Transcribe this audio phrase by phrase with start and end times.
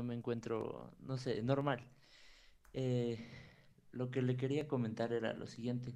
[0.00, 1.80] Yo me encuentro, no sé, normal.
[2.74, 3.18] Eh,
[3.92, 5.94] lo que le quería comentar era lo siguiente.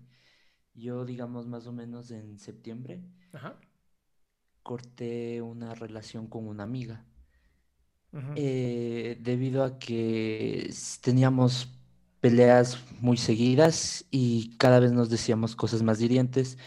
[0.75, 3.59] Yo, digamos, más o menos en septiembre Ajá.
[4.65, 7.05] corté una relación con una amiga.
[8.37, 10.71] Eh, debido a que
[11.03, 11.69] teníamos
[12.21, 16.59] peleas muy seguidas y cada vez nos decíamos cosas más hirientes.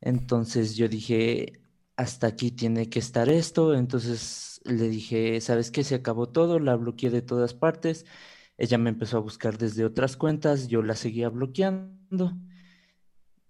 [0.00, 1.60] Entonces yo dije,
[1.98, 3.74] hasta aquí tiene que estar esto.
[3.74, 5.84] Entonces le dije, ¿sabes qué?
[5.84, 8.06] Se acabó todo, la bloqueé de todas partes.
[8.56, 12.38] Ella me empezó a buscar desde otras cuentas, yo la seguía bloqueando.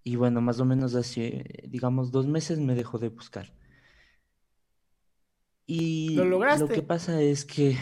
[0.03, 3.55] Y bueno, más o menos hace, digamos, dos meses me dejó de buscar.
[5.67, 6.75] Y ¿Lo lo lograste?
[6.75, 7.77] que pasa es que,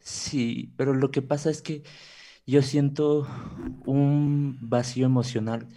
[0.00, 1.82] sí, pero lo que pasa es que
[2.46, 3.26] yo siento
[3.86, 5.68] un vacío emocional.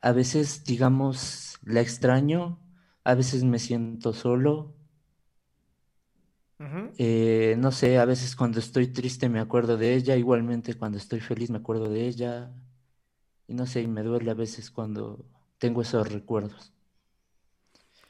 [0.00, 2.63] A veces, digamos, la extraño,
[3.04, 4.74] a veces me siento solo.
[6.96, 11.20] Eh, no sé, a veces cuando estoy triste me acuerdo de ella, igualmente cuando estoy
[11.20, 12.52] feliz me acuerdo de ella.
[13.48, 15.24] Y no sé, y me duele a veces cuando
[15.58, 16.72] tengo esos recuerdos.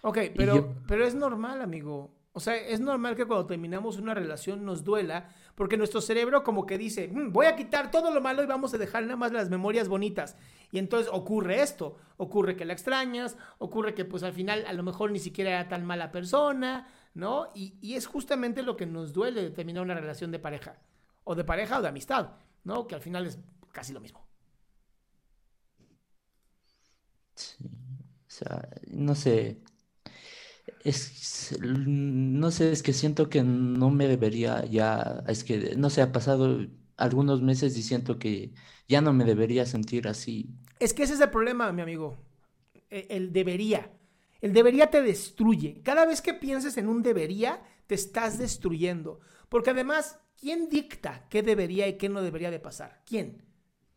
[0.03, 2.13] Ok, pero, yo- pero es normal, amigo.
[2.37, 6.67] O sea, es normal que cuando terminamos una relación nos duela, porque nuestro cerebro como
[6.67, 9.31] que dice, "Mm, voy a quitar todo lo malo y vamos a dejar nada más
[9.33, 10.37] las memorias bonitas.
[10.73, 14.83] Y entonces ocurre esto, ocurre que la extrañas, ocurre que pues al final a lo
[14.83, 17.53] mejor ni siquiera era tan mala persona, ¿no?
[17.55, 20.81] Y, y es justamente lo que nos duele de terminar una relación de pareja,
[21.23, 22.33] o de pareja o de amistad,
[22.65, 22.89] ¿no?
[22.89, 23.39] Que al final es
[23.71, 24.27] casi lo mismo.
[27.37, 29.61] Sí, o sea, no sé,
[30.85, 36.03] es, no sé, es que siento que no me debería ya, es que, no sé,
[36.03, 36.59] ha pasado
[36.97, 38.53] algunos meses y siento que
[38.89, 40.55] ya no me debería sentir así.
[40.79, 42.19] Es que ese es el problema, mi amigo.
[42.91, 43.93] E- El debería.
[44.41, 45.83] El debería te destruye.
[45.83, 49.21] Cada vez que pienses en un debería, te estás destruyendo.
[49.49, 53.03] Porque además, ¿quién dicta qué debería y qué no debería de pasar?
[53.07, 53.45] ¿Quién?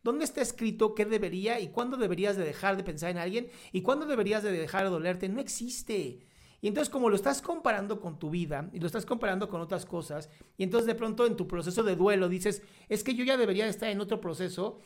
[0.02, 3.82] ¿Dónde está escrito qué debería y cuándo deberías de dejar de pensar en alguien y
[3.82, 5.28] cuándo deberías de dejar de dolerte?
[5.28, 6.26] No existe.
[6.60, 9.86] Y entonces como lo estás comparando con tu vida y lo estás comparando con otras
[9.86, 13.36] cosas, y entonces de pronto en tu proceso de duelo dices, es que yo ya
[13.36, 14.80] debería de estar en otro proceso,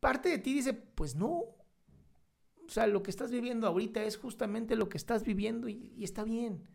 [0.00, 1.28] parte de ti dice, pues no.
[1.28, 6.04] O sea, lo que estás viviendo ahorita es justamente lo que estás viviendo y, y
[6.04, 6.68] está bien.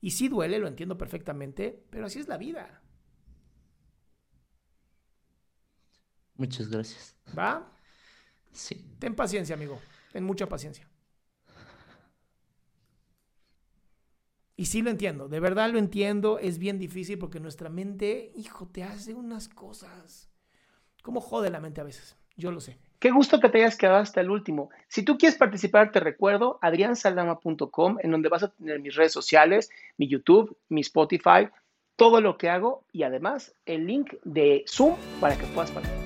[0.00, 2.82] Y sí duele, lo entiendo perfectamente, pero así es la vida.
[6.36, 7.16] Muchas gracias.
[7.36, 7.72] ¿Va?
[8.52, 9.80] Sí, Ten paciencia, amigo.
[10.12, 10.88] Ten mucha paciencia.
[14.56, 18.66] Y sí lo entiendo, de verdad lo entiendo, es bien difícil porque nuestra mente, hijo,
[18.66, 20.30] te hace unas cosas.
[21.02, 22.16] ¿Cómo jode la mente a veces?
[22.36, 22.78] Yo lo sé.
[22.98, 24.70] Qué gusto que te hayas quedado hasta el último.
[24.88, 29.70] Si tú quieres participar, te recuerdo adriansaldama.com, en donde vas a tener mis redes sociales,
[29.98, 31.48] mi YouTube, mi Spotify,
[31.96, 36.05] todo lo que hago y además el link de Zoom para que puedas participar.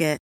[0.00, 0.29] Target.